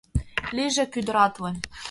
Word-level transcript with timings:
Лийже 0.55 0.85
кӱдыратле 0.93 1.51